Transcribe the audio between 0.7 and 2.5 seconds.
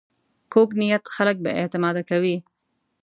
نیت خلک بې اعتماده کوي